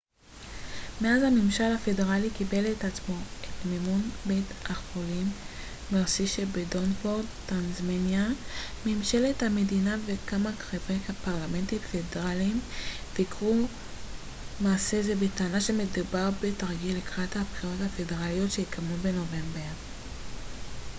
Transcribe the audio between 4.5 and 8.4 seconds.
החולים מרסי שבדבונפורט טסמניה